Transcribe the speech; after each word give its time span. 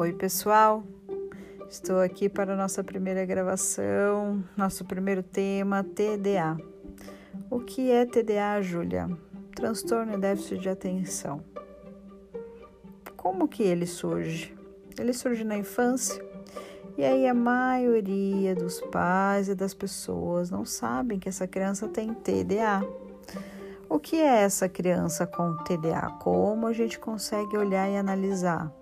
Oi, 0.00 0.14
pessoal. 0.14 0.82
Estou 1.68 2.00
aqui 2.00 2.26
para 2.26 2.56
nossa 2.56 2.82
primeira 2.82 3.22
gravação, 3.26 4.42
nosso 4.56 4.82
primeiro 4.82 5.22
tema, 5.22 5.84
TDA. 5.84 6.56
O 7.50 7.60
que 7.60 7.90
é 7.90 8.06
TDA, 8.06 8.62
Júlia? 8.62 9.10
Transtorno 9.54 10.14
e 10.14 10.16
déficit 10.16 10.58
de 10.58 10.70
atenção. 10.70 11.44
Como 13.14 13.46
que 13.46 13.62
ele 13.62 13.84
surge? 13.84 14.56
Ele 14.98 15.12
surge 15.12 15.44
na 15.44 15.58
infância 15.58 16.24
e 16.96 17.04
aí 17.04 17.28
a 17.28 17.34
maioria 17.34 18.54
dos 18.54 18.80
pais 18.80 19.50
e 19.50 19.54
das 19.54 19.74
pessoas 19.74 20.50
não 20.50 20.64
sabem 20.64 21.18
que 21.18 21.28
essa 21.28 21.46
criança 21.46 21.86
tem 21.86 22.14
TDA. 22.14 22.82
O 23.86 23.98
que 23.98 24.16
é 24.16 24.44
essa 24.44 24.66
criança 24.66 25.26
com 25.26 25.58
TDA? 25.58 26.08
Como 26.22 26.66
a 26.66 26.72
gente 26.72 26.98
consegue 26.98 27.54
olhar 27.58 27.86
e 27.86 27.98
analisar? 27.98 28.79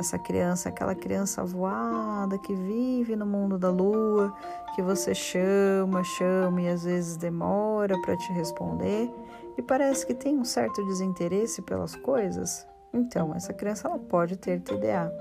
Essa 0.00 0.18
criança, 0.18 0.70
aquela 0.70 0.94
criança 0.94 1.44
voada 1.44 2.38
que 2.38 2.54
vive 2.54 3.14
no 3.14 3.26
mundo 3.26 3.58
da 3.58 3.68
lua, 3.68 4.34
que 4.74 4.80
você 4.80 5.14
chama, 5.14 6.02
chama 6.02 6.62
e 6.62 6.68
às 6.68 6.84
vezes 6.84 7.18
demora 7.18 8.00
para 8.00 8.16
te 8.16 8.32
responder 8.32 9.12
e 9.58 9.62
parece 9.62 10.06
que 10.06 10.14
tem 10.14 10.38
um 10.38 10.44
certo 10.44 10.82
desinteresse 10.86 11.60
pelas 11.60 11.94
coisas. 11.96 12.66
Então, 12.94 13.34
essa 13.34 13.52
criança 13.52 13.88
ela 13.88 13.98
pode 13.98 14.36
ter 14.36 14.62
TDA. 14.62 15.12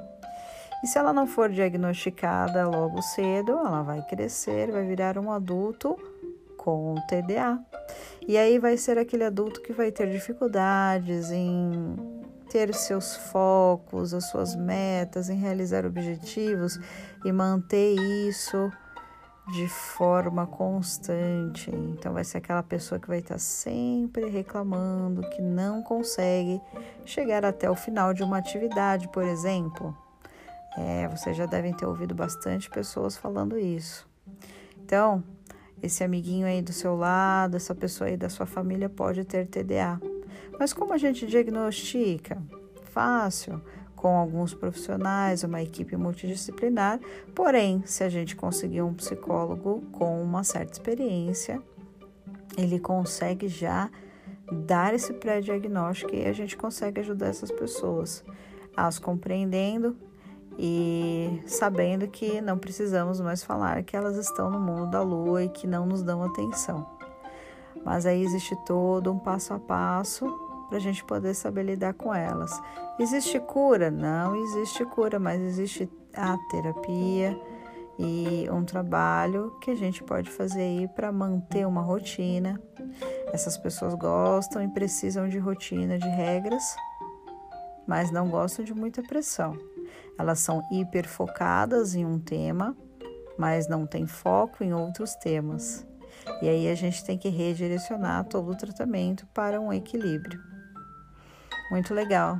E 0.81 0.87
se 0.87 0.97
ela 0.97 1.11
não 1.11 1.27
for 1.27 1.49
diagnosticada 1.49 2.65
logo 2.65 3.01
cedo, 3.01 3.51
ela 3.51 3.81
vai 3.81 4.01
crescer, 4.03 4.71
vai 4.71 4.85
virar 4.85 5.17
um 5.17 5.29
adulto 5.29 5.97
com 6.55 6.95
TDA. 7.09 7.59
E 8.25 8.37
aí 8.37 8.57
vai 8.57 8.77
ser 8.77 8.97
aquele 8.97 9.25
adulto 9.25 9.61
que 9.61 9.73
vai 9.73 9.91
ter 9.91 10.09
dificuldades 10.09 11.31
em 11.31 12.18
ter 12.49 12.73
seus 12.73 13.15
focos, 13.15 14.13
as 14.13 14.25
suas 14.29 14.55
metas, 14.55 15.29
em 15.29 15.37
realizar 15.37 15.85
objetivos 15.85 16.79
e 17.23 17.31
manter 17.31 17.95
isso 18.27 18.71
de 19.51 19.67
forma 19.67 20.45
constante. 20.45 21.71
Então 21.71 22.13
vai 22.13 22.23
ser 22.23 22.37
aquela 22.37 22.63
pessoa 22.63 22.99
que 22.99 23.07
vai 23.07 23.19
estar 23.19 23.39
sempre 23.39 24.29
reclamando 24.29 25.27
que 25.29 25.41
não 25.41 25.81
consegue 25.81 26.61
chegar 27.05 27.45
até 27.45 27.69
o 27.69 27.75
final 27.75 28.13
de 28.13 28.23
uma 28.23 28.37
atividade, 28.37 29.07
por 29.09 29.23
exemplo. 29.23 29.95
É, 30.77 31.07
vocês 31.07 31.35
já 31.35 31.45
devem 31.45 31.73
ter 31.73 31.85
ouvido 31.85 32.13
bastante 32.13 32.69
pessoas 32.69 33.17
falando 33.17 33.57
isso. 33.57 34.07
Então, 34.83 35.23
esse 35.81 36.03
amiguinho 36.03 36.45
aí 36.45 36.61
do 36.61 36.73
seu 36.73 36.95
lado, 36.95 37.57
essa 37.57 37.73
pessoa 37.73 38.09
aí 38.09 38.17
da 38.17 38.29
sua 38.29 38.45
família 38.45 38.89
pode 38.89 39.23
ter 39.25 39.47
TDA. 39.47 39.99
Mas 40.59 40.73
como 40.73 40.91
a 40.91 40.97
gente 40.97 41.25
diagnostica? 41.25 42.37
Fácil, 42.91 43.61
com 43.95 44.17
alguns 44.17 44.53
profissionais, 44.53 45.43
uma 45.45 45.61
equipe 45.61 45.95
multidisciplinar. 45.95 46.99
Porém, 47.33 47.81
se 47.85 48.03
a 48.03 48.09
gente 48.09 48.35
conseguir 48.35 48.81
um 48.81 48.93
psicólogo 48.93 49.81
com 49.93 50.21
uma 50.21 50.43
certa 50.43 50.73
experiência, 50.73 51.61
ele 52.57 52.77
consegue 52.77 53.47
já 53.47 53.89
dar 54.51 54.93
esse 54.93 55.13
pré-diagnóstico 55.13 56.13
e 56.13 56.25
a 56.25 56.33
gente 56.33 56.57
consegue 56.57 56.99
ajudar 56.99 57.27
essas 57.27 57.51
pessoas 57.51 58.23
as 58.75 58.99
compreendendo 58.99 59.95
e 60.57 61.41
sabendo 61.45 62.07
que 62.07 62.41
não 62.41 62.57
precisamos 62.57 63.21
mais 63.21 63.43
falar 63.43 63.83
que 63.83 63.95
elas 63.95 64.17
estão 64.17 64.49
no 64.49 64.59
mundo 64.59 64.91
da 64.91 65.01
lua 65.01 65.43
e 65.43 65.49
que 65.49 65.65
não 65.67 65.85
nos 65.85 66.03
dão 66.03 66.23
atenção. 66.23 66.85
Mas 67.85 68.05
aí 68.05 68.21
existe 68.21 68.57
todo 68.65 69.11
um 69.11 69.19
passo 69.19 69.53
a 69.53 69.59
passo 69.59 70.48
para 70.69 70.77
a 70.77 70.81
gente 70.81 71.03
poder 71.03 71.33
saber 71.33 71.63
lidar 71.63 71.95
com 71.95 72.13
elas. 72.13 72.51
Existe 72.99 73.39
cura? 73.39 73.89
Não 73.89 74.35
existe 74.35 74.85
cura, 74.85 75.19
mas 75.19 75.41
existe 75.41 75.89
a 76.15 76.37
terapia 76.51 77.37
e 77.97 78.47
um 78.49 78.63
trabalho 78.63 79.57
que 79.59 79.71
a 79.71 79.75
gente 79.75 80.03
pode 80.03 80.29
fazer 80.29 80.61
aí 80.61 80.87
para 80.87 81.11
manter 81.11 81.67
uma 81.67 81.81
rotina. 81.81 82.61
Essas 83.33 83.57
pessoas 83.57 83.93
gostam 83.95 84.63
e 84.63 84.67
precisam 84.69 85.27
de 85.27 85.39
rotina, 85.39 85.97
de 85.97 86.07
regras, 86.07 86.63
mas 87.85 88.11
não 88.11 88.29
gostam 88.29 88.63
de 88.63 88.73
muita 88.73 89.01
pressão. 89.03 89.57
Elas 90.17 90.39
são 90.39 90.61
hiperfocadas 90.71 91.95
em 91.95 92.05
um 92.05 92.19
tema, 92.19 92.75
mas 93.37 93.67
não 93.67 93.85
tem 93.85 94.05
foco 94.05 94.63
em 94.63 94.73
outros 94.73 95.15
temas. 95.15 95.85
E 96.41 96.47
aí 96.47 96.69
a 96.69 96.75
gente 96.75 97.03
tem 97.03 97.17
que 97.17 97.29
redirecionar 97.29 98.25
todo 98.25 98.51
o 98.51 98.55
tratamento 98.55 99.25
para 99.33 99.59
um 99.59 99.73
equilíbrio. 99.73 100.39
Muito 101.69 101.93
legal. 101.93 102.39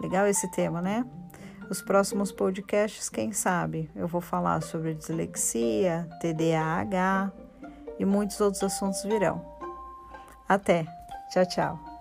Legal 0.00 0.26
esse 0.26 0.50
tema, 0.50 0.80
né? 0.80 1.04
Os 1.70 1.80
próximos 1.80 2.30
podcasts, 2.30 3.08
quem 3.08 3.32
sabe, 3.32 3.90
eu 3.96 4.06
vou 4.06 4.20
falar 4.20 4.62
sobre 4.62 4.94
dislexia, 4.94 6.08
TDAH 6.20 7.32
e 7.98 8.04
muitos 8.04 8.40
outros 8.40 8.62
assuntos 8.62 9.02
virão. 9.02 9.44
Até. 10.48 10.86
Tchau, 11.30 11.46
tchau. 11.46 11.93